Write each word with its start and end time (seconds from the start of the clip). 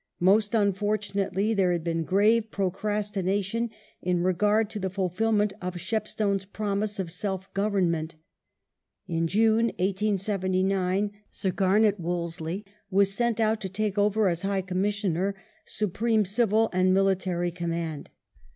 Most 0.19 0.55
unfortunately, 0.55 1.53
there 1.53 1.71
had 1.71 1.83
been 1.83 2.03
grave 2.03 2.49
procrastination 2.49 3.69
in 4.01 4.23
regard 4.23 4.67
to 4.71 4.79
the 4.79 4.89
fulfilment 4.89 5.53
of 5.61 5.79
Shepstone's 5.79 6.43
promise 6.43 6.97
of 6.97 7.11
self 7.11 7.53
government. 7.53 8.15
In 9.07 9.27
June, 9.27 9.65
1879, 9.77 11.11
Sir 11.29 11.51
Garnet 11.51 11.99
Wolseley 11.99 12.65
was 12.89 13.13
sent 13.13 13.39
out 13.39 13.61
to 13.61 13.69
take 13.69 13.99
over, 13.99 14.27
as 14.27 14.41
High 14.41 14.63
Commissioner, 14.63 15.35
supreme 15.65 16.25
civil 16.25 16.71
and 16.73 16.91
military 16.95 17.51
command. 17.51 18.09